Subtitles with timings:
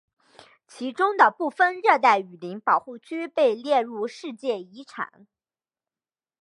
[0.67, 5.27] 其中的部分热带雨林保护区被列入世界遗产。